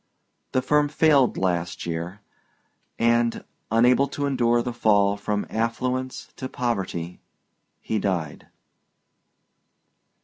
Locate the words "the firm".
0.53-0.89